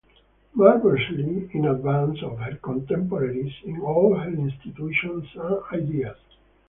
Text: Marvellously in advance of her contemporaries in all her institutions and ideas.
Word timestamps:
Marvellously 0.55 1.47
in 1.53 1.65
advance 1.65 2.23
of 2.23 2.39
her 2.39 2.55
contemporaries 2.57 3.53
in 3.65 3.79
all 3.81 4.15
her 4.15 4.31
institutions 4.31 5.27
and 5.35 5.63
ideas. 5.73 6.17